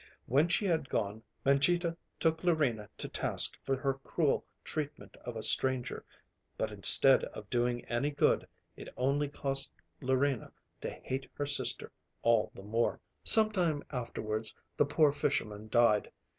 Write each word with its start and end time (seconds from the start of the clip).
When 0.25 0.47
she 0.47 0.65
had 0.65 0.89
gone 0.89 1.21
Mangita 1.45 1.95
took 2.19 2.41
Larina 2.41 2.89
to 2.97 3.07
task 3.07 3.55
for 3.63 3.75
her 3.75 3.93
cruel 4.03 4.43
treatment 4.63 5.15
of 5.17 5.35
a 5.35 5.43
stranger; 5.43 6.03
but, 6.57 6.71
instead 6.71 7.23
of 7.25 7.51
doing 7.51 7.85
any 7.85 8.09
good, 8.09 8.47
it 8.75 8.89
only 8.97 9.29
caused 9.29 9.71
Larina 10.01 10.51
to 10.81 10.89
hate 10.89 11.29
her 11.35 11.45
sister 11.45 11.91
all 12.23 12.51
the 12.55 12.63
more. 12.63 12.99
Some 13.23 13.51
time 13.51 13.83
afterwards 13.91 14.55
the 14.75 14.85
poor 14.87 15.11
fisherman 15.11 15.69
died. 15.69 16.09